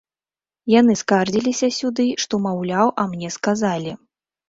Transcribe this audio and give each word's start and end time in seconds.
Яны 0.73 0.95
скардзіліся 1.01 1.71
сюды, 1.79 2.09
што, 2.25 2.43
маўляў, 2.49 2.87
а 3.05 3.09
мне 3.15 3.35
сказалі. 3.41 3.99